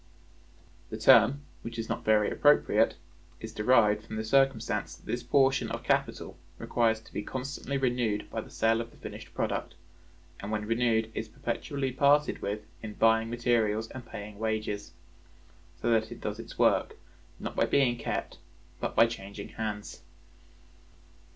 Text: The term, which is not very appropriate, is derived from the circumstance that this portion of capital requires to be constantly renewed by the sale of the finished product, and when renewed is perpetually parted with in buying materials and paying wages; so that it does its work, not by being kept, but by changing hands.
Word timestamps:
The 0.89 0.97
term, 0.97 1.41
which 1.61 1.77
is 1.77 1.87
not 1.87 2.03
very 2.03 2.31
appropriate, 2.31 2.95
is 3.39 3.53
derived 3.53 4.03
from 4.03 4.15
the 4.15 4.23
circumstance 4.23 4.95
that 4.95 5.05
this 5.05 5.21
portion 5.21 5.69
of 5.69 5.83
capital 5.83 6.37
requires 6.57 6.99
to 7.01 7.13
be 7.13 7.21
constantly 7.21 7.77
renewed 7.77 8.27
by 8.31 8.41
the 8.41 8.49
sale 8.49 8.81
of 8.81 8.89
the 8.89 8.97
finished 8.97 9.31
product, 9.35 9.75
and 10.39 10.51
when 10.51 10.65
renewed 10.65 11.11
is 11.13 11.27
perpetually 11.27 11.91
parted 11.91 12.41
with 12.41 12.63
in 12.81 12.95
buying 12.95 13.29
materials 13.29 13.89
and 13.89 14.03
paying 14.07 14.39
wages; 14.39 14.91
so 15.79 15.91
that 15.91 16.11
it 16.11 16.19
does 16.21 16.39
its 16.39 16.57
work, 16.57 16.97
not 17.39 17.55
by 17.55 17.65
being 17.67 17.95
kept, 17.95 18.39
but 18.79 18.95
by 18.95 19.05
changing 19.05 19.49
hands. 19.49 20.01